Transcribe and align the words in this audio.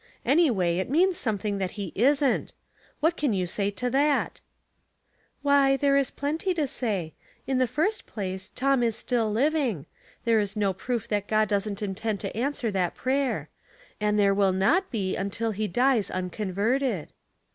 Anyway 0.25 0.77
it 0.79 0.89
means 0.89 1.15
something 1.15 1.59
that 1.59 1.73
he 1.77 1.91
isn't. 1.93 2.53
What 3.01 3.15
can 3.15 3.33
you 3.33 3.45
say 3.45 3.69
to 3.69 3.87
that?"" 3.91 4.41
Why, 5.43 5.77
there 5.77 5.95
is 5.95 6.09
plenty 6.09 6.55
to 6.55 6.65
say. 6.65 7.13
In 7.45 7.59
the 7.59 7.67
first 7.67 8.07
place, 8.07 8.49
Tom 8.49 8.81
is 8.81 8.95
still 8.95 9.31
living., 9.31 9.85
There 10.25 10.39
is 10.39 10.55
no 10.55 10.73
proof 10.73 11.07
that 11.09 11.27
God 11.27 11.47
doesn't 11.49 11.83
intend 11.83 12.19
to 12.21 12.35
answer 12.35 12.71
that 12.71 12.95
prayer; 12.95 13.49
and 13.99 14.17
there 14.17 14.33
will 14.33 14.53
not 14.53 14.89
be 14.89 15.15
until 15.15 15.51
he 15.51 15.67
dies 15.67 16.09
unconverted." 16.09 17.13